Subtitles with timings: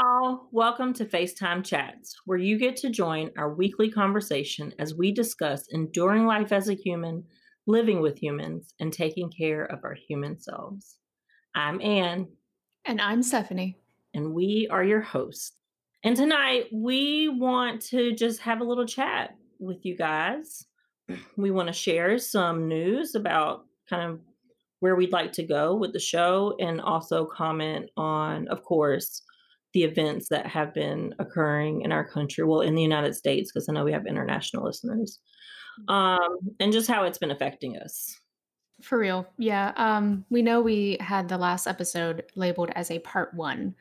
[0.00, 0.48] y'all.
[0.50, 5.66] Welcome to FaceTime Chats, where you get to join our weekly conversation as we discuss
[5.70, 7.24] enduring life as a human,
[7.66, 10.96] living with humans, and taking care of our human selves.
[11.54, 12.28] I'm Anne.
[12.86, 13.76] And I'm Stephanie.
[14.14, 15.52] And we are your hosts.
[16.02, 20.64] And tonight we want to just have a little chat with you guys.
[21.36, 24.20] We want to share some news about kind of
[24.78, 29.22] where we'd like to go with the show and also comment on, of course,
[29.72, 33.68] the events that have been occurring in our country, well, in the United States, because
[33.68, 35.20] I know we have international listeners,
[35.80, 35.92] mm-hmm.
[35.92, 38.18] um, and just how it's been affecting us.
[38.82, 39.26] For real.
[39.36, 39.72] Yeah.
[39.76, 43.74] Um, we know we had the last episode labeled as a part one,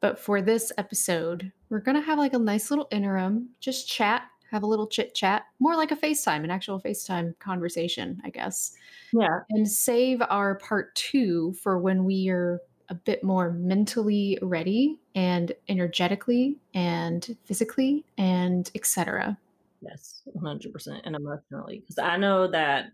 [0.00, 4.22] but for this episode, we're going to have like a nice little interim, just chat,
[4.50, 8.72] have a little chit chat, more like a FaceTime, an actual FaceTime conversation, I guess.
[9.12, 9.40] Yeah.
[9.50, 15.52] And save our part two for when we are a bit more mentally ready and
[15.68, 19.38] energetically and physically and etc.
[19.80, 22.86] Yes, 100% and emotionally because I know that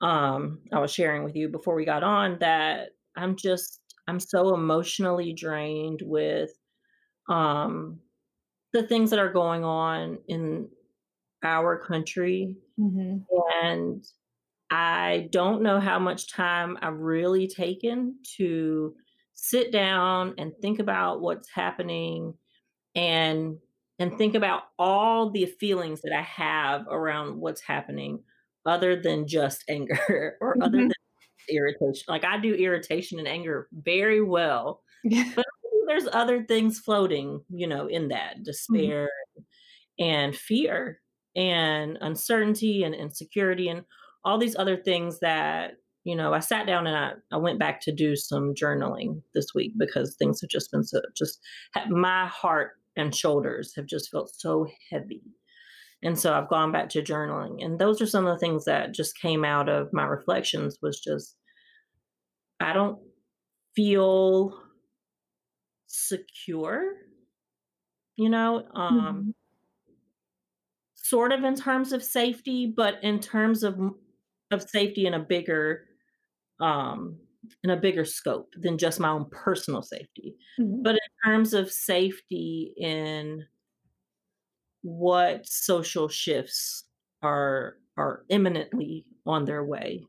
[0.00, 4.54] um I was sharing with you before we got on that I'm just I'm so
[4.54, 6.50] emotionally drained with
[7.28, 8.00] um
[8.72, 10.68] the things that are going on in
[11.42, 13.18] our country mm-hmm.
[13.62, 14.04] and
[14.70, 18.94] I don't know how much time I've really taken to
[19.42, 22.32] sit down and think about what's happening
[22.94, 23.58] and
[23.98, 28.22] and think about all the feelings that I have around what's happening
[28.64, 30.62] other than just anger or mm-hmm.
[30.62, 30.92] other than
[31.50, 32.04] irritation.
[32.08, 34.80] Like I do irritation and anger very well.
[35.04, 35.30] Yeah.
[35.34, 35.44] But
[35.88, 38.42] there's other things floating, you know, in that mm-hmm.
[38.44, 40.04] despair mm-hmm.
[40.04, 41.00] and fear
[41.34, 43.82] and uncertainty and insecurity and
[44.24, 45.72] all these other things that
[46.04, 49.54] you know i sat down and I, I went back to do some journaling this
[49.54, 51.40] week because things have just been so just
[51.88, 55.22] my heart and shoulders have just felt so heavy
[56.02, 58.92] and so i've gone back to journaling and those are some of the things that
[58.92, 61.36] just came out of my reflections was just
[62.60, 62.98] i don't
[63.74, 64.58] feel
[65.86, 66.94] secure
[68.16, 69.30] you know um mm-hmm.
[70.94, 73.78] sort of in terms of safety but in terms of
[74.50, 75.84] of safety in a bigger
[76.62, 77.18] um
[77.64, 80.82] in a bigger scope than just my own personal safety mm-hmm.
[80.82, 83.44] but in terms of safety in
[84.82, 86.84] what social shifts
[87.22, 90.04] are are imminently on their way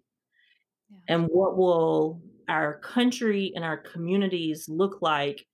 [0.89, 1.15] yeah.
[1.15, 5.45] and what will our country and our communities look like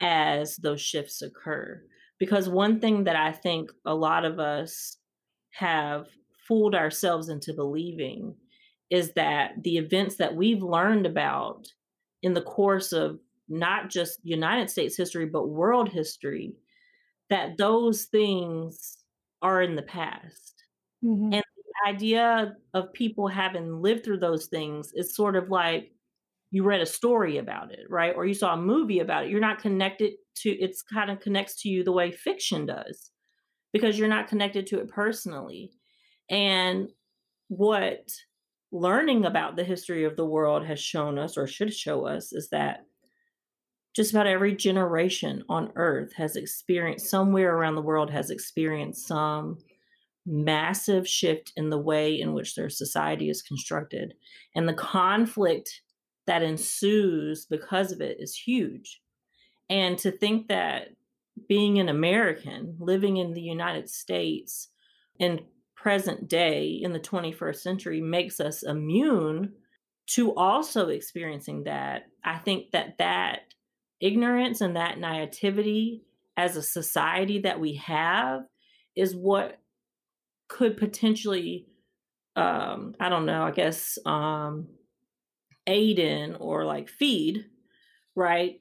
[0.00, 1.80] as those shifts occur
[2.18, 4.96] because one thing that i think a lot of us
[5.50, 6.06] have
[6.46, 8.34] fooled ourselves into believing
[8.94, 11.66] is that the events that we've learned about
[12.22, 13.18] in the course of
[13.48, 16.54] not just United States history, but world history,
[17.28, 18.98] that those things
[19.42, 20.62] are in the past.
[21.04, 21.34] Mm-hmm.
[21.34, 25.90] And the idea of people having lived through those things is sort of like
[26.52, 28.14] you read a story about it, right?
[28.14, 29.30] Or you saw a movie about it.
[29.30, 33.10] You're not connected to it's kind of connects to you the way fiction does
[33.72, 35.72] because you're not connected to it personally.
[36.30, 36.90] And
[37.48, 38.08] what
[38.72, 42.48] learning about the history of the world has shown us, or should show us, is
[42.50, 42.86] that
[43.94, 49.58] just about every generation on earth has experienced, somewhere around the world, has experienced some
[50.26, 54.14] massive shift in the way in which their society is constructed.
[54.54, 55.82] And the conflict
[56.26, 59.00] that ensues because of it is huge.
[59.68, 60.88] And to think that
[61.48, 64.68] being an American, living in the United States,
[65.20, 65.42] and
[65.84, 69.52] present day in the 21st century makes us immune
[70.06, 72.04] to also experiencing that.
[72.24, 73.40] I think that that
[74.00, 76.02] ignorance and that naivety
[76.38, 78.44] as a society that we have
[78.96, 79.58] is what
[80.48, 81.66] could potentially
[82.36, 84.66] um i don't know i guess um
[85.66, 87.46] aid in or like feed
[88.14, 88.60] right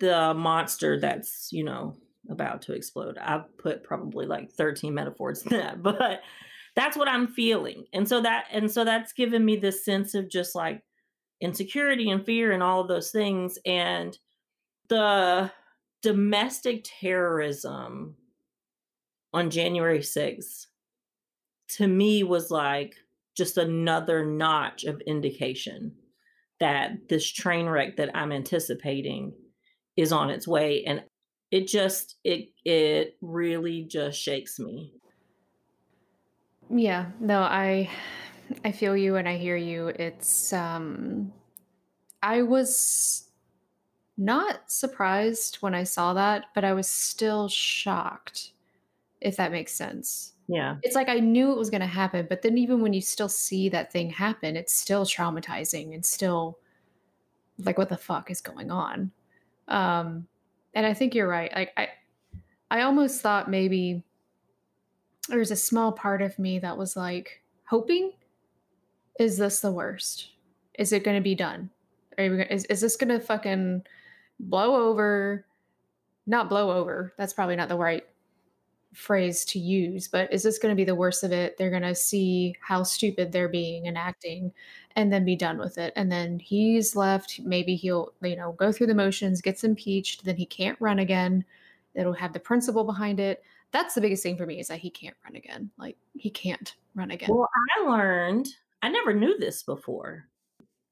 [0.00, 1.96] the monster that's you know
[2.30, 3.18] about to explode.
[3.18, 6.22] I've put probably like 13 metaphors in that but
[6.76, 7.84] that's what i'm feeling.
[7.92, 10.82] And so that and so that's given me this sense of just like
[11.40, 13.58] insecurity and fear and all of those things.
[13.64, 14.16] And
[14.88, 15.50] the
[16.02, 18.16] domestic terrorism
[19.32, 20.66] on january 6th
[21.66, 22.94] to me was like
[23.34, 25.92] just another notch of indication
[26.60, 29.32] that this train wreck that i'm anticipating
[29.96, 30.84] is on its way.
[30.84, 31.04] And
[31.50, 34.92] it just it it really just shakes me
[36.74, 37.88] yeah, no, I
[38.64, 39.88] I feel you and I hear you.
[39.88, 41.32] It's um
[42.22, 43.28] I was
[44.16, 48.52] not surprised when I saw that, but I was still shocked,
[49.20, 50.32] if that makes sense.
[50.48, 50.76] Yeah.
[50.82, 53.30] It's like I knew it was going to happen, but then even when you still
[53.30, 56.58] see that thing happen, it's still traumatizing and still
[57.58, 59.12] like what the fuck is going on?
[59.68, 60.26] Um
[60.74, 61.52] and I think you're right.
[61.54, 61.88] Like I
[62.70, 64.02] I almost thought maybe
[65.28, 68.12] there's a small part of me that was like hoping
[69.18, 70.30] is this the worst?
[70.78, 71.70] Is it going to be done?
[72.18, 73.82] Are you, is, is this going to fucking
[74.40, 75.46] blow over?
[76.26, 77.12] Not blow over.
[77.16, 78.04] That's probably not the right
[78.92, 81.56] phrase to use, but is this going to be the worst of it?
[81.58, 84.52] They're going to see how stupid they're being and acting
[84.96, 85.92] and then be done with it.
[85.96, 87.40] And then he's left.
[87.44, 91.44] Maybe he'll, you know, go through the motions, gets impeached, then he can't run again.
[91.94, 93.42] It'll have the principle behind it.
[93.74, 95.70] That's the biggest thing for me is that he can't run again.
[95.76, 97.28] Like he can't run again.
[97.30, 98.48] Well, I learned,
[98.82, 100.28] I never knew this before,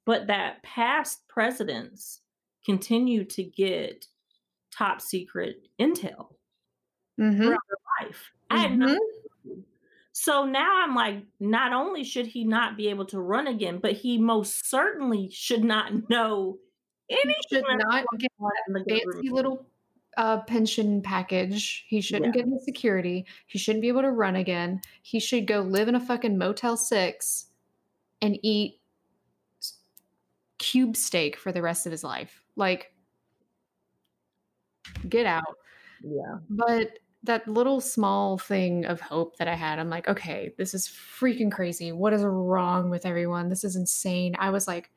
[0.04, 2.20] but that past presidents
[2.66, 4.06] continue to get
[4.72, 6.34] top secret intel
[7.20, 7.38] Mhm.
[7.38, 8.32] throughout their life.
[8.50, 9.64] I had no Mhm.
[10.12, 13.92] So now I'm like, not only should he not be able to run again, but
[13.92, 16.58] he most certainly should not know
[17.08, 19.71] He should not get on in the that fancy little
[20.16, 21.84] uh, pension package.
[21.88, 22.42] He shouldn't Yeah.
[22.42, 23.26] get any security.
[23.46, 24.80] He shouldn't be able to run again.
[25.02, 27.46] He should go live in a fucking Motel 6
[28.20, 28.80] and eat
[30.58, 32.42] cube steak for the rest of his life.
[32.56, 32.94] Like,
[35.08, 35.56] get out.
[36.02, 36.38] Yeah.
[36.48, 40.88] But that little small thing of hope that I had, I'm like, okay, this is
[40.88, 41.92] freaking crazy.
[41.92, 43.48] What is wrong with everyone?
[43.48, 44.34] This is insane.
[44.38, 44.90] I was like,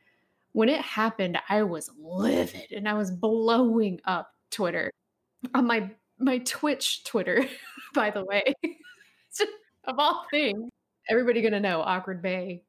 [0.54, 4.92] when it happened, I was livid and I was blowing up Twitter
[5.54, 5.90] on my
[6.20, 7.46] my Twitch Twitter,
[7.94, 8.54] by the way.
[9.88, 10.70] of all things.
[11.10, 12.64] Everybody gonna know awkward bay.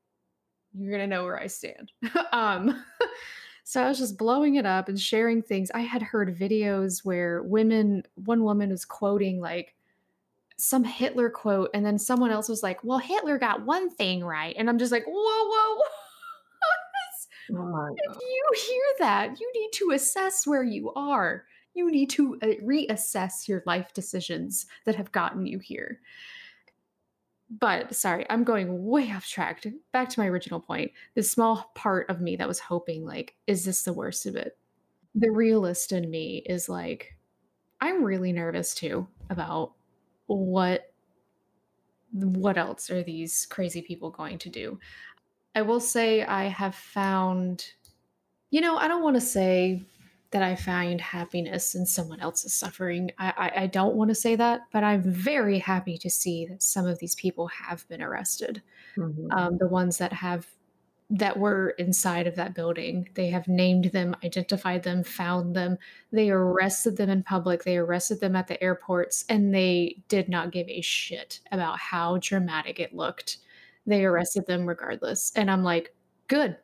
[0.75, 1.93] You're gonna know where I stand.
[2.32, 2.84] um
[3.64, 5.73] so I was just blowing it up and sharing things.
[5.75, 9.75] I had heard videos where women, one woman was quoting like
[10.56, 14.55] some Hitler quote, and then someone else was like, Well, Hitler got one thing right.
[14.58, 15.82] And I'm just like, Whoa, whoa, whoa.
[17.52, 21.44] Oh if you hear that, you need to assess where you are.
[21.76, 26.00] You need to uh, reassess your life decisions that have gotten you here.
[27.50, 29.64] But sorry, I'm going way off track.
[29.93, 30.93] Back to my original point.
[31.14, 34.56] This small part of me that was hoping, like, is this the worst of it?
[35.14, 37.14] The realist in me is like,
[37.81, 39.75] I'm really nervous too about
[40.26, 40.90] what
[42.12, 44.79] what else are these crazy people going to do?
[45.55, 47.67] I will say I have found,
[48.50, 49.82] you know, I don't want to say
[50.31, 53.11] that I find happiness in someone else's suffering.
[53.19, 56.62] I, I, I don't want to say that, but I'm very happy to see that
[56.62, 58.62] some of these people have been arrested.
[58.96, 59.32] Mhm.
[59.32, 60.46] Um, the ones that have
[61.08, 65.78] that were inside of that building, they have named them, identified them, found them.
[66.11, 67.62] They arrested them in public.
[67.62, 72.19] They arrested them at the airports, and they did not give a shit about how
[72.19, 73.38] dramatic it looked
[73.87, 75.32] they arrested them regardless.
[75.37, 75.94] And I'm like,
[76.29, 76.56] good.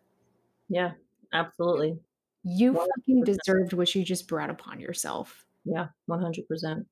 [0.69, 0.93] Yeah,
[1.33, 1.99] absolutely.
[2.45, 5.45] You Well, fucking deserved what you just brought upon yourself.
[5.65, 6.85] Yeah, 100%.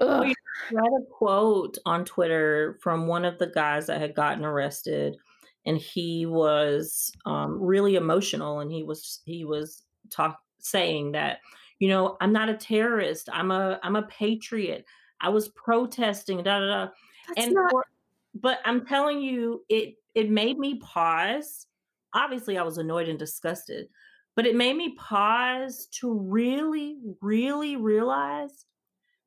[0.00, 0.26] Ugh.
[0.26, 0.34] I
[0.72, 5.16] read a quote on Twitter from one of the guys that had gotten arrested,
[5.66, 11.40] and he was um, really emotional, and he was he was talk saying that,
[11.78, 13.28] you know, I'm not a terrorist.
[13.32, 14.84] I'm a I'm a patriot.
[15.20, 16.42] I was protesting.
[16.42, 16.88] Da da da.
[17.28, 17.84] That's And not for,
[18.34, 21.66] but I'm telling you, it it made me pause.
[22.14, 23.88] Obviously, I was annoyed and disgusted,
[24.38, 28.66] but it made me pause to really, really realize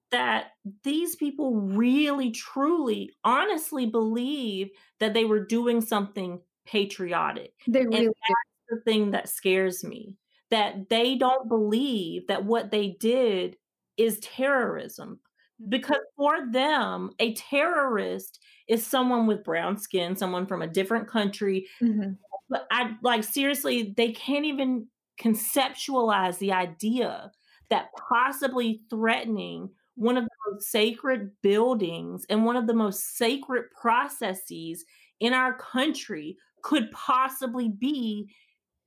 [0.10, 0.51] that
[0.86, 4.70] these people really, truly, honestly believe
[5.01, 7.51] that they were doing something patriotic.
[7.68, 8.13] they really did.
[8.30, 10.15] that's the thing that scares me
[10.50, 13.58] that they don't believe that what they did
[13.98, 15.20] is terrorism.
[15.68, 18.39] Because for them, a terrorist
[18.70, 21.68] is someone with brown skin, someone from a different country.
[21.82, 22.18] Mhm.
[22.50, 24.88] But I like seriously, they can't even
[25.22, 27.32] conceptualize the idea
[27.70, 33.72] that possibly threatening one of the most sacred buildings and one of the most sacred
[33.72, 34.86] processes
[35.20, 38.34] in our country could possibly be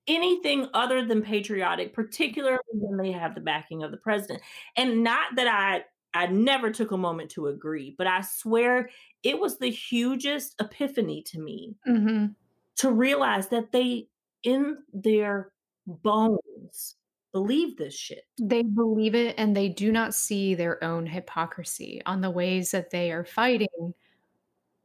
[0.07, 4.43] anything other than patriotic, particularly when they have the backing of the president.
[4.77, 5.85] And not that I
[6.17, 8.91] I never took a moment to agree, but I swear
[9.25, 12.35] it was the hugest epiphany to me Mhm.
[12.77, 14.09] to realize that they
[14.43, 15.53] in their
[15.87, 16.97] bones
[17.33, 18.27] believe this shit.
[18.41, 22.91] They believe it and they do not see their own hypocrisy on the ways that
[22.91, 23.95] they are fighting.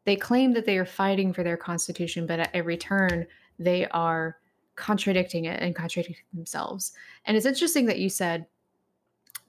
[0.06, 3.27] They claim that they are fighting for their constitution, but at every turn
[3.60, 4.38] they are
[4.75, 6.94] contradicting it and contradicting themselves.
[7.25, 8.48] And it's interesting that you said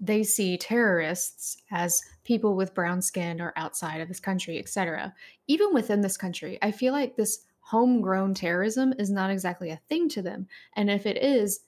[0.00, 5.14] they see terrorists as people with brown skin or outside of this country, etc.
[5.46, 10.08] Even within this country, I feel like this homegrown terrorism is not exactly a thing
[10.10, 10.46] to them.
[10.76, 11.60] And if it is,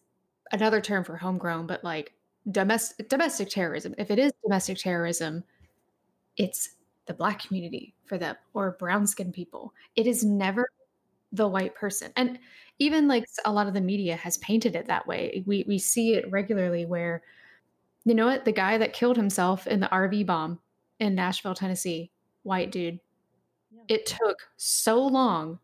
[0.52, 2.12] another term for homegrown, but like
[2.50, 3.94] domestic domestic terrorism.
[3.98, 5.42] If it is domestic terrorism,
[6.36, 9.72] it's the black community for them or brown skinned people.
[9.96, 10.68] It is never
[11.32, 12.12] the white person.
[12.16, 12.38] And
[12.78, 15.42] even like a lot of the media has painted it that way.
[15.46, 17.22] We we see it regularly where
[18.04, 18.44] you know what?
[18.44, 20.58] The guy that killed himself in the RV bomb
[20.98, 22.10] in Nashville, Tennessee,
[22.42, 22.98] white dude.
[23.70, 23.82] Yeah.
[23.88, 25.60] It took so long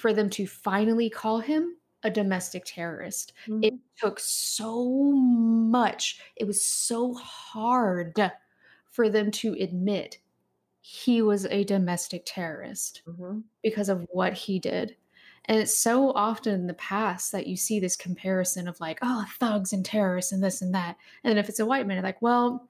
[0.00, 3.32] for them to finally call him a domestic terrorist.
[3.46, 3.64] Mm-hmm.
[3.64, 6.20] It took so much.
[6.36, 8.18] It was so hard
[8.90, 10.18] for them to admit
[10.80, 13.40] he was a domestic terrorist mm-hmm.
[13.62, 14.96] because of what he did.
[15.44, 19.24] And it's so often in the past that you see this comparison of like, oh,
[19.38, 20.96] thugs and terrorists and this and that.
[21.24, 22.68] And if it's a white man, like, well,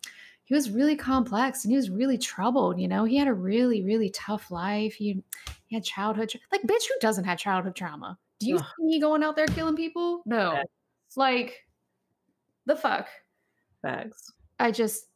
[0.51, 2.81] he was really complex and he was really troubled.
[2.81, 4.95] You know, he had a really, really tough life.
[4.95, 5.23] He,
[5.69, 8.19] he had childhood, like, bitch, who doesn't have childhood trauma?
[8.41, 8.65] Do you Ugh.
[8.65, 10.23] see me going out there killing people?
[10.27, 10.51] No.
[10.51, 11.17] Facts.
[11.17, 11.57] Like,
[12.67, 13.07] the fuck.
[13.81, 14.33] Facts.
[14.59, 15.07] I just,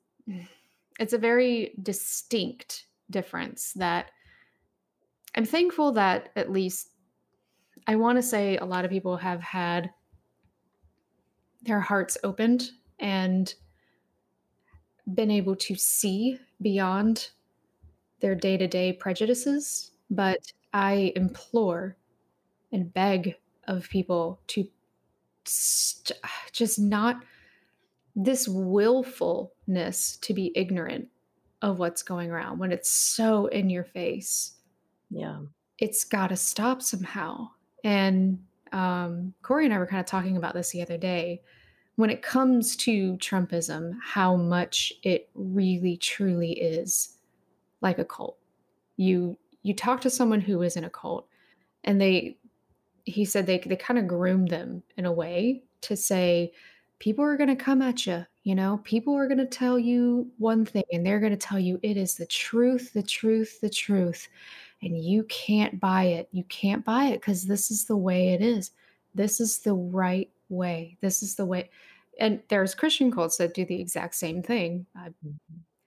[1.00, 4.12] it's a very distinct difference that
[5.34, 6.90] I'm thankful that at least
[7.88, 9.90] I want to say a lot of people have had
[11.62, 13.52] their hearts opened and
[15.12, 17.30] been able to see beyond
[18.20, 19.92] their day to day prejudices.
[20.10, 21.96] But I implore
[22.72, 24.68] and beg of people to
[25.44, 26.18] st-
[26.52, 27.22] just not
[28.16, 31.08] this willfulness to be ignorant
[31.62, 34.54] of what's going around when it's so in your face.
[35.10, 35.40] Yeah.
[35.78, 37.48] It's got to stop somehow.
[37.82, 38.38] And
[38.72, 41.42] um, Corey and I were kind of talking about this the other day.
[41.96, 47.18] When it comes to Trumpism, how much it really truly is
[47.80, 48.36] like a cult.
[48.96, 51.26] You you talk to someone who is in a cult,
[51.84, 52.36] and they
[53.04, 56.52] he said they they kind of groom them in a way to say
[56.98, 60.26] people are going to come at you you know people are going to tell you
[60.38, 63.68] one thing and they're going to tell you it is the truth the truth the
[63.68, 64.28] truth
[64.84, 66.28] and you can't buy it.
[66.32, 68.70] You can't buy it because this is the way it is.
[69.14, 70.96] This is the right way.
[71.00, 71.70] This is the way.
[72.18, 74.86] And there's Christian cults that do the exact same thing.
[74.96, 75.30] I, mm-hmm.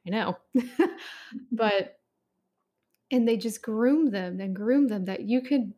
[0.05, 0.37] I know.
[1.51, 1.99] but,
[3.11, 5.73] and they just groom them and groom them that you could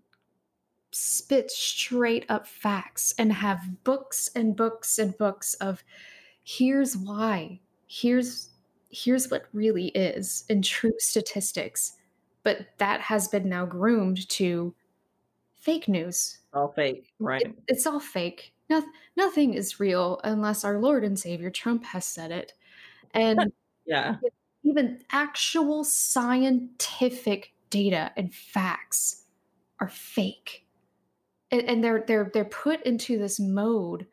[0.92, 5.84] spit straight up facts and have books and books and books of
[6.44, 8.50] here's why here's
[8.90, 11.94] here's what really is in true statistics
[12.44, 14.74] but that has been now groomed to
[15.60, 16.40] fake news.
[16.54, 17.42] All fake, right?
[17.42, 18.54] It, it's all fake.
[18.70, 18.84] No,
[19.18, 22.54] nothing is real unless our Lord and Savior Trump has said it.
[23.14, 23.52] And
[23.86, 24.18] yeah,
[24.64, 29.24] even actual scientific data and facts
[29.80, 30.66] are fake.
[31.52, 34.06] And, and they're they're they're put into this mode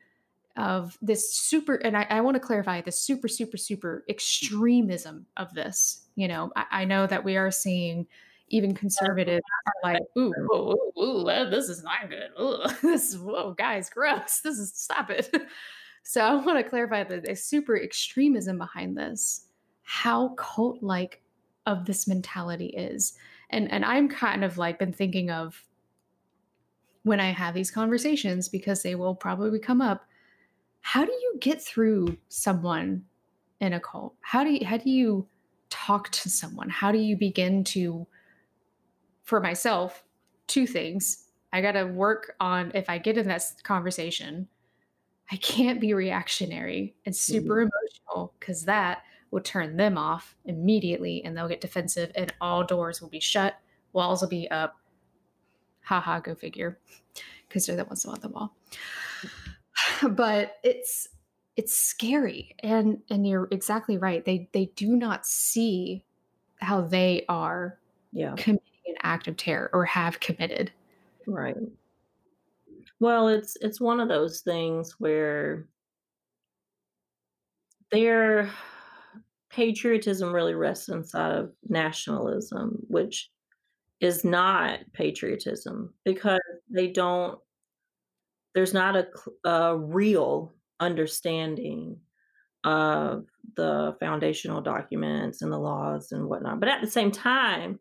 [0.56, 4.10] of this super and I, I want to clarify the super super super mm.
[4.10, 8.06] extremism of this you know I, I know that we are seeing
[8.48, 13.12] even conservatives are like ooh, ooh, ooh, ooh uh, this is not good ooh, this
[13.12, 15.30] is whoa guys gross this is stop it
[16.02, 19.46] so i want to clarify the, the super extremism behind this
[19.82, 21.22] how cult like
[21.66, 23.14] of this mentality is
[23.50, 25.64] and and i'm kind of like been thinking of
[27.02, 30.06] when i have these conversations because they will probably come up
[30.80, 33.04] how do you get through someone
[33.60, 34.14] in a cult?
[34.20, 35.26] How do you how do you
[35.70, 36.68] talk to someone?
[36.68, 38.06] How do you begin to
[39.26, 40.04] for myself,
[40.46, 41.24] two things.
[41.52, 44.48] I got to work on if I get in that conversation,
[45.30, 47.68] I can't be reactionary and super mm-hmm.
[47.68, 53.02] emotional cuz that will turn them off immediately and they'll get defensive and all doors
[53.02, 53.58] will be shut,
[53.92, 54.76] walls will be up.
[55.82, 56.78] Haha, go figure.
[57.48, 58.56] Because they're the ones who want the wall.
[60.10, 61.08] but it's
[61.56, 66.04] it's scary and and you're exactly right they they do not see
[66.60, 67.78] how they are
[68.12, 70.70] yeah committing an act of terror or have committed
[71.26, 71.56] right
[73.00, 75.66] well it's it's one of those things where
[77.92, 78.50] their
[79.50, 83.30] patriotism really rests inside of nationalism which
[84.00, 87.38] is not patriotism because they don't
[88.54, 91.98] there's not a, a real understanding
[92.64, 93.26] of
[93.56, 96.58] the foundational documents and the laws and whatnot.
[96.58, 97.78] But at the same time,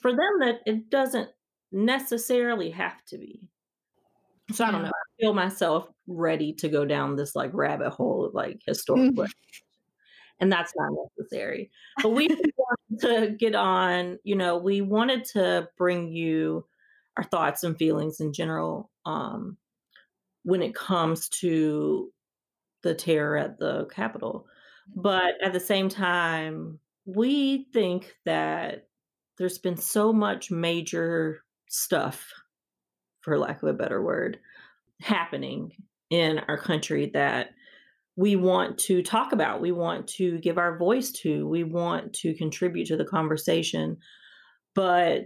[0.00, 1.28] for them, that it doesn't
[1.72, 3.40] necessarily have to be.
[4.52, 4.88] So I don't know.
[4.88, 9.26] I feel myself ready to go down this like rabbit hole of like historical,
[10.40, 11.70] and that's not necessary.
[12.02, 14.18] But we wanted to get on.
[14.24, 16.64] You know, we wanted to bring you
[17.16, 19.56] our thoughts and feelings in general um,
[20.42, 22.10] when it comes to
[22.82, 24.46] the terror at the Capitol.
[24.94, 28.88] But at the same time, we think that
[29.40, 32.30] there's been so much major stuff,
[33.22, 34.38] for lack of a better word,
[35.00, 35.72] happening
[36.10, 37.52] in our country that
[38.16, 42.34] we want to talk about, we want to give our voice to, we want to
[42.34, 43.96] contribute to the conversation.
[44.74, 45.22] But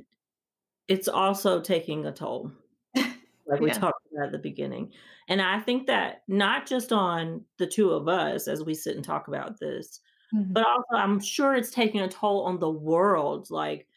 [0.86, 2.52] it's also taking a toll,
[2.94, 3.72] like we yeah.
[3.72, 4.92] talked about at the beginning.
[5.28, 9.04] And I think that not just on the two of us as we sit and
[9.04, 9.98] talk about this,
[10.32, 10.52] mm-hmm.
[10.52, 13.50] but also I'm sure it's taking a toll on the world.
[13.50, 13.88] Like,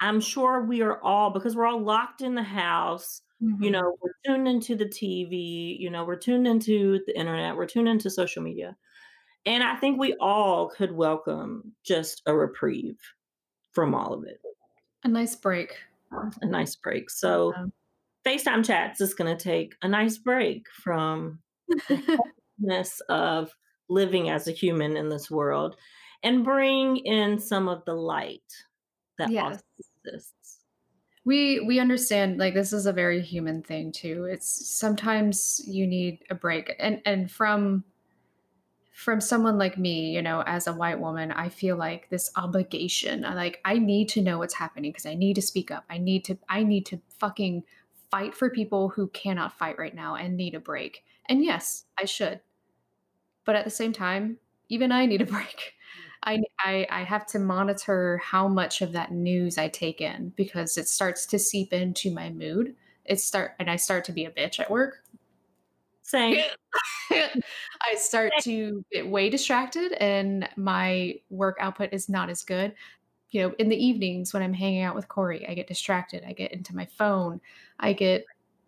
[0.00, 3.62] I'm sure we are all, because we're all locked in the house, mm-hmm.
[3.62, 7.66] you know, we're tuned into the TV, you know, we're tuned into the internet, we're
[7.66, 8.76] tuned into social media.
[9.46, 12.98] And I think we all could welcome just a reprieve
[13.72, 14.40] from all of it.
[15.04, 15.72] A nice break.
[16.42, 17.10] A nice break.
[17.10, 17.66] So, yeah.
[18.26, 21.38] FaceTime chats is going to take a nice break from
[21.68, 23.52] the of
[23.88, 25.76] living as a human in this world
[26.22, 28.42] and bring in some of the light
[29.18, 29.62] that yes.
[30.04, 30.58] exists.
[31.24, 34.24] We we understand like this is a very human thing too.
[34.30, 37.84] It's sometimes you need a break and and from
[38.96, 43.26] from someone like me, you know, as a white woman, I feel like this obligation.
[43.26, 45.84] Uh, like I need to know what's happening because I need to speak up.
[45.90, 47.64] I need to I need to fucking
[48.10, 51.04] fight for people who cannot fight right now and need a break.
[51.26, 52.40] And yes, I should.
[53.44, 54.38] But at the same time,
[54.70, 55.74] even I need a break.
[56.26, 60.76] I, I, I have to monitor how much of that news I take in because
[60.76, 62.74] it starts to seep into my mood.
[63.04, 65.04] It start and I start to be a bitch at work.
[66.02, 66.42] Same.
[67.10, 72.74] I start to get way distracted and my work output is not as good.
[73.30, 76.24] You know, in the evenings when I'm hanging out with Corey, I get distracted.
[76.26, 77.40] I get into my phone.
[77.78, 78.24] I get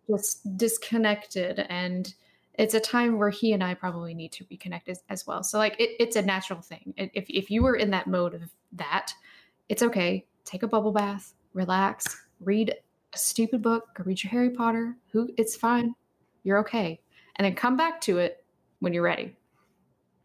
[0.08, 2.12] just disconnected and
[2.58, 5.42] it's a time where he and I probably need to reconnect as, as well.
[5.42, 6.92] So like it, it's a natural thing.
[6.96, 8.42] If if you were in that mode of
[8.72, 9.12] that,
[9.68, 10.26] it's okay.
[10.44, 12.74] Take a bubble bath, relax, read
[13.14, 14.96] a stupid book, go read your Harry Potter.
[15.12, 15.94] Who it's fine.
[16.42, 17.00] You're okay.
[17.36, 18.44] And then come back to it
[18.80, 19.36] when you're ready.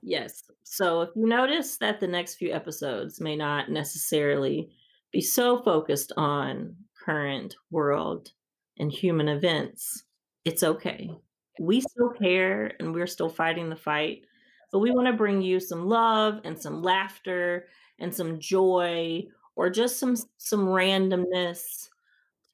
[0.01, 0.43] Yes.
[0.63, 4.69] So if you notice that the next few episodes may not necessarily
[5.11, 8.31] be so focused on current world
[8.79, 10.03] and human events,
[10.45, 11.11] it's okay.
[11.59, 14.25] We still care and we're still fighting the fight,
[14.71, 17.67] but we want to bring you some love and some laughter
[17.99, 21.89] and some joy or just some some randomness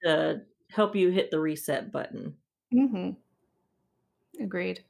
[0.03, 2.37] to help you hit the reset button.
[2.73, 3.17] Mhm.
[4.39, 4.83] Agreed.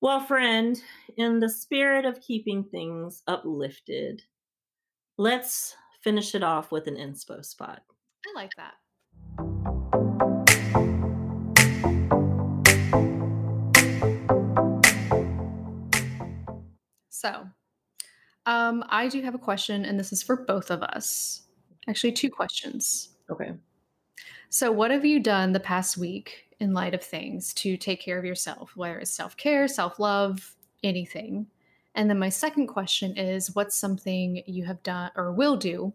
[0.00, 0.80] Well, friend,
[1.16, 4.24] in the spirit of keeping things uplifted,
[5.16, 7.84] let's finish it off with an inspo spot.
[8.26, 8.74] I like that.
[17.26, 17.48] So,
[18.46, 21.42] um, I do have a question, and this is for both of us.
[21.88, 23.16] Actually, two questions.
[23.28, 23.52] Okay.
[24.48, 28.16] So, what have you done the past week in light of things to take care
[28.16, 31.48] of yourself, whether it's self care, self love, anything?
[31.96, 35.92] And then my second question is what's something you have done or will do,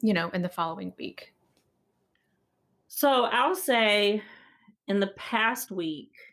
[0.00, 1.34] you know, in the following week?
[2.88, 4.22] So, I'll say
[4.88, 6.31] in the past week,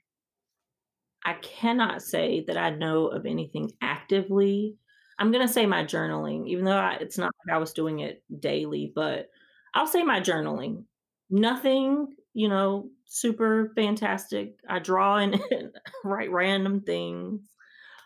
[1.25, 4.75] I cannot say that I know of anything actively.
[5.17, 7.99] I'm going to say my journaling, even though I, it's not like I was doing
[7.99, 9.29] it daily, but
[9.73, 10.85] I'll say my journaling.
[11.29, 14.55] Nothing, you know, super fantastic.
[14.67, 15.39] I draw and
[16.03, 17.41] write random things.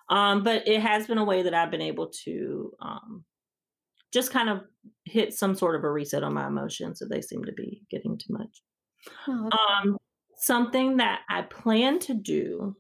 [0.10, 3.24] Um, but it has been a way that I've been able to um,
[4.12, 4.62] just kind of
[5.06, 8.18] hit some sort of a reset on my emotions if they seem to be getting
[8.18, 8.62] too much.
[9.28, 9.98] Oh, um,
[10.38, 12.76] something that I plan to do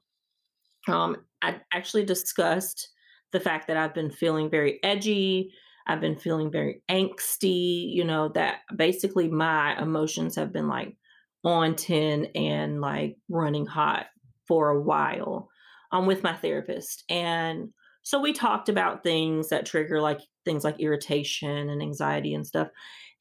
[0.88, 2.90] um, I actually discussed
[3.32, 5.54] the fact that I've been feeling very edgy.
[5.88, 10.96] I've been feeling very angsty, you know, that basically my emotions have been like
[11.44, 14.06] on 10 and like running hot
[14.48, 15.50] for a while
[15.92, 17.04] um, with my therapist.
[17.10, 17.70] And
[18.04, 22.68] so we talked about things that trigger like things like irritation and anxiety and stuff.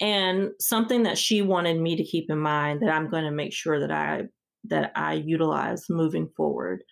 [0.00, 3.52] And something that she wanted me to keep in mind that I'm going to make
[3.52, 4.22] sure that I
[4.64, 6.84] that I utilize moving forward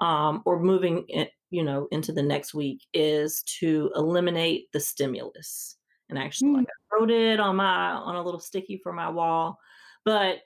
[0.00, 5.76] um, or moving in, you know into the next week is to eliminate the stimulus
[6.08, 6.56] and actually mm.
[6.56, 9.58] like I wrote it on my on a little sticky for my wall
[10.04, 10.38] but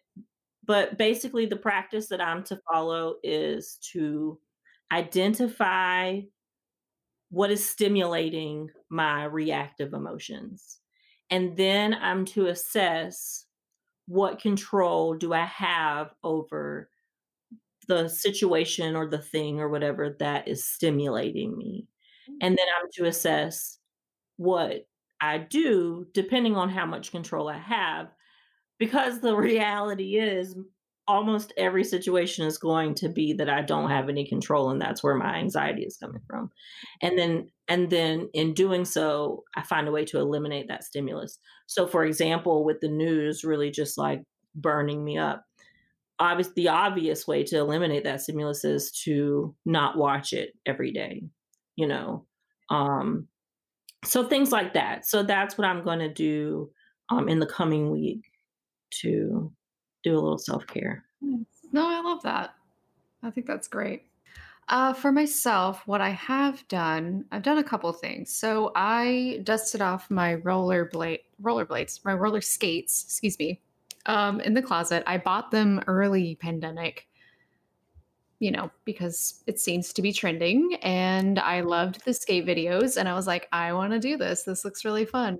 [0.67, 4.39] but basically the practice that I'm to follow is to
[4.93, 6.21] identify
[7.31, 10.79] what is stimulating my reactive emotions.
[11.31, 13.47] And then I'm to assess
[14.07, 16.89] what control do I have over
[17.89, 21.87] the situation or the thing or whatever that is stimulating me.
[22.41, 23.79] And then I'm to assess
[24.37, 24.87] what
[25.21, 28.09] I do depending on how much control I have.
[28.79, 30.57] Because the reality is,
[31.09, 35.03] almost every situation is going to be that I don't have any control and that's
[35.03, 36.51] where my anxiety is coming from.
[37.03, 41.39] And then and then in doing so, I find a way to eliminate that stimulus.
[41.67, 44.23] So for example, with the news really just like
[44.55, 45.45] burning me up,
[46.19, 51.25] obviously the obvious way to eliminate that stimulus is to not watch it every day,
[51.77, 52.27] you know.
[52.71, 53.29] Um
[54.05, 55.07] so things like that.
[55.07, 56.71] So that's what I'm going to do
[57.11, 58.23] um in the coming week
[59.03, 59.53] to
[60.05, 61.05] do a little self care.
[61.73, 62.55] No, I love that.
[63.23, 64.05] I think that's great.
[64.69, 68.37] Uh, for myself, what I have done, I've done a couple things.
[68.37, 73.61] So I dusted off my roller blade, roller blades, my roller skates, excuse me,
[74.07, 75.03] um, in the closet.
[75.07, 77.07] I bought them early pandemic,
[78.39, 83.09] you know, because it seems to be trending, and I loved the skate videos, and
[83.09, 84.43] I was like, I want to do this.
[84.43, 85.39] This looks really fun.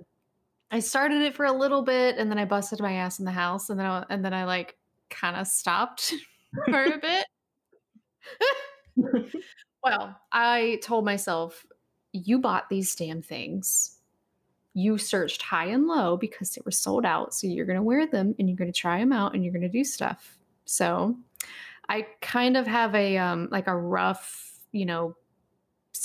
[0.69, 3.31] I started it for a little bit and then I busted my ass in the
[3.31, 4.75] house and then I, and then I like
[5.09, 6.13] kind of stopped
[6.65, 7.25] for a bit.
[9.83, 11.65] well, I told myself,
[12.11, 13.96] you bought these damn things.
[14.77, 17.33] You searched high and low because they were sold out.
[17.33, 19.51] So you're going to wear them and you're going to try them out and you're
[19.51, 20.37] going to do stuff.
[20.65, 21.17] So
[21.89, 25.15] I kind of have a, um, like a rough, you know,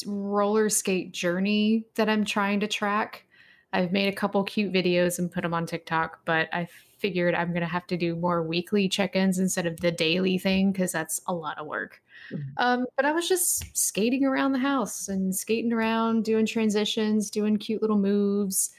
[0.07, 3.27] roller skate journey that I'm trying to track.
[3.75, 6.69] I've made a couple cute videos and put them on TikTok, but I
[7.03, 10.39] figured I'm going to have to do more weekly check ins instead of the daily
[10.39, 12.01] thing because that's a lot of work.
[12.31, 12.49] Mm-hmm.
[12.57, 17.57] Um, but I was just skating around the house and skating around, doing transitions, doing
[17.57, 18.71] cute little moves,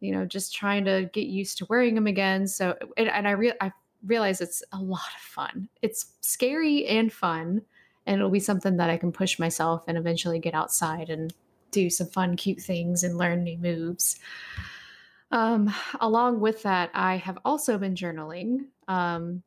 [0.00, 2.48] you know, just trying to get used to wearing them again.
[2.48, 3.72] So, and, and I, re- I
[4.04, 5.68] realize it's a lot of fun.
[5.80, 7.62] It's scary and fun.
[8.06, 11.32] And it'll be something that I can push myself and eventually get outside and
[11.70, 14.18] do some fun, cute things and learn new moves.
[15.30, 18.66] Um, along with that, I have also been journaling.
[18.86, 19.42] Um,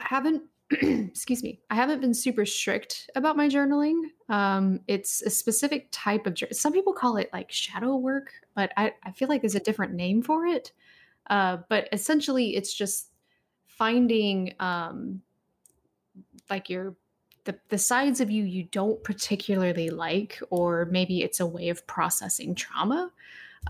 [0.00, 4.02] I haven't, excuse me, I haven't been super strict about my journaling.
[4.28, 8.92] Um, it's a specific type of, some people call it like shadow work, but I,
[9.02, 10.72] I feel like there's a different name for it.
[11.28, 13.10] Uh, but essentially, it's just
[13.66, 15.20] finding um,
[16.48, 16.94] like your
[17.44, 21.86] the, the sides of you you don't particularly like, or maybe it's a way of
[21.86, 23.10] processing trauma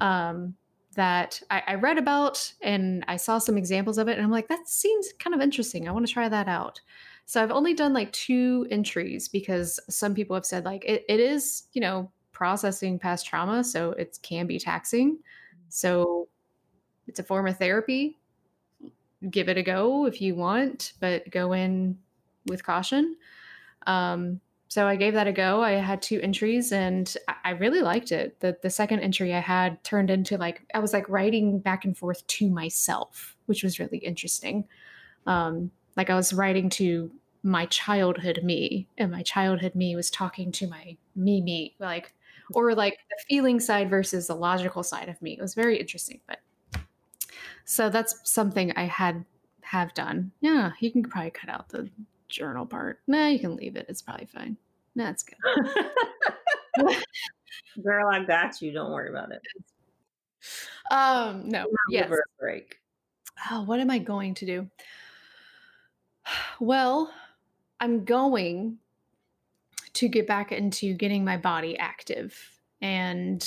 [0.00, 0.54] um,
[0.96, 4.48] that I, I read about and I saw some examples of it, and I'm like,
[4.48, 5.88] that seems kind of interesting.
[5.88, 6.80] I want to try that out.
[7.26, 11.20] So I've only done like two entries because some people have said like it, it
[11.20, 15.18] is, you know, processing past trauma, so it can be taxing.
[15.68, 16.28] So
[17.06, 18.18] it's a form of therapy.
[19.30, 21.98] Give it a go if you want, but go in
[22.46, 23.16] with caution.
[23.86, 25.62] Um, so I gave that a go.
[25.62, 28.40] I had two entries and I really liked it.
[28.40, 31.96] The the second entry I had turned into like I was like writing back and
[31.96, 34.64] forth to myself, which was really interesting.
[35.26, 37.10] Um, like I was writing to
[37.42, 42.12] my childhood me, and my childhood me was talking to my me me, like
[42.52, 45.36] or like the feeling side versus the logical side of me.
[45.38, 46.40] It was very interesting, but
[47.64, 49.24] so that's something I had
[49.62, 50.32] have done.
[50.40, 51.88] Yeah, you can probably cut out the
[52.28, 53.00] journal part.
[53.06, 53.86] Nah, you can leave it.
[53.88, 54.56] It's probably fine.
[54.94, 55.36] That's good.
[57.82, 58.72] Girl, I got you.
[58.72, 59.42] Don't worry about it.
[60.90, 61.66] Um, no.
[61.90, 62.10] Yes.
[62.38, 62.76] break.
[63.50, 64.70] Oh, what am I going to do?
[66.58, 67.12] Well,
[67.80, 68.78] I'm going
[69.92, 72.36] to get back into getting my body active.
[72.80, 73.46] And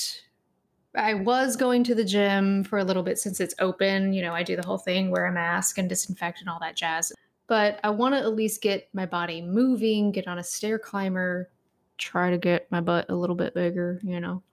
[0.96, 4.14] I was going to the gym for a little bit since it's open.
[4.14, 6.76] You know, I do the whole thing, wear a mask and disinfect and all that
[6.76, 7.12] jazz
[7.50, 11.50] but I want to at least get my body moving, get on a stair climber,
[11.98, 14.44] try to get my butt a little bit bigger, you know,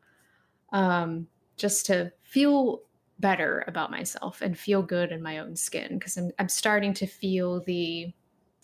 [0.72, 1.28] um,
[1.59, 2.80] just to feel
[3.18, 7.06] better about myself and feel good in my own skin because I'm, I'm starting to
[7.06, 8.12] feel the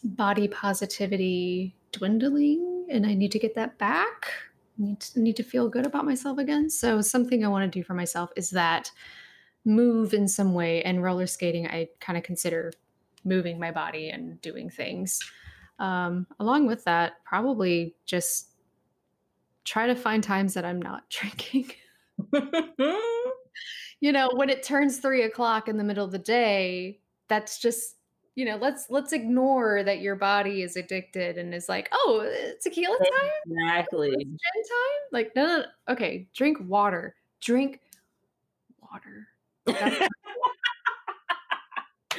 [0.02, 4.32] body positivity dwindling and I need to get that back.
[4.78, 6.70] I need to, need to feel good about myself again.
[6.70, 8.90] So, something I want to do for myself is that
[9.66, 12.72] move in some way and roller skating I kind of consider
[13.24, 15.20] moving my body and doing things.
[15.78, 18.50] Um, along with that, probably just
[19.64, 21.72] try to find times that I'm not drinking.
[24.00, 27.96] you know, when it turns three o'clock in the middle of the day, that's just
[28.34, 32.26] you know, let's let's ignore that your body is addicted and is like, oh,
[32.62, 35.02] tequila time, exactly, gin time.
[35.12, 37.80] Like, no, no, okay, drink water, drink
[38.80, 39.28] water.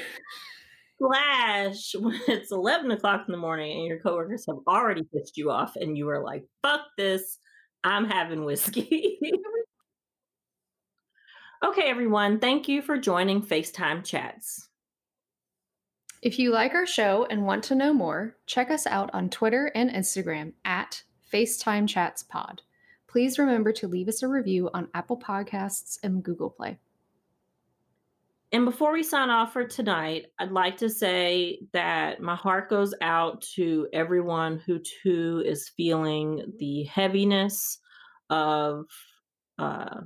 [1.04, 5.52] Flash when it's 11 o'clock in the morning and your coworkers have already pissed you
[5.52, 7.39] off and you are like, fuck this,
[7.84, 9.20] I'm having whiskey.
[11.66, 14.70] okay, everyone, thank you for joining FaceTime Chats.
[16.22, 19.72] If you like our show and want to know more, check us out on Twitter
[19.76, 22.62] and Instagram at FaceTime Chats Pod.
[23.08, 26.80] Please remember to leave us a review on Apple Podcasts and Google Play.
[28.54, 32.94] And before we sign off for tonight, I'd like to say that my heart goes
[33.02, 37.80] out to everyone who too is feeling the heaviness
[38.30, 38.86] of
[39.58, 40.02] uh,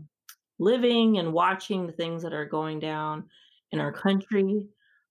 [0.59, 3.25] living and watching the things that are going down
[3.73, 4.63] in our country.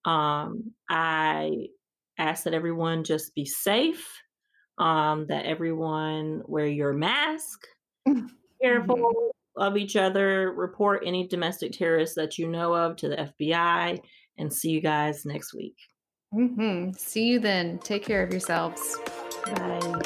[0.07, 1.67] Um, I
[2.19, 4.09] ask that everyone just be safe,
[4.79, 7.67] um, that everyone wear your mask,
[8.63, 9.31] careful mm-hmm.
[9.57, 14.01] Of each other, report any domestic terrorists that you know of to the FBI,
[14.39, 15.77] and see you guys next week.
[16.35, 16.93] Mm-hmm.
[16.93, 17.79] See you then.
[17.79, 18.99] Take care of yourselves.
[19.47, 20.03] Bye.